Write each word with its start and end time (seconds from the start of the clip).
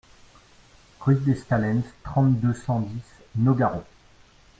Rue 1.01 1.17
d'Estalens, 1.19 1.83
trente-deux, 2.03 2.55
cent 2.55 2.79
dix 2.79 3.03
Nogaro 3.35 3.83